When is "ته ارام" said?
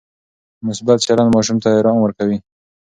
1.63-1.97